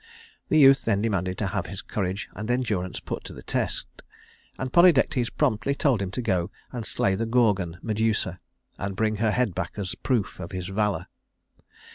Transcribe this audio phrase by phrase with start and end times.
[0.49, 3.85] The youth then demanded to have his courage and endurance put to the test,
[4.57, 8.39] and Polydectes promptly told him to go and slay the Gorgon Medusa,
[8.79, 11.05] and bring her head back as the proof of his valor.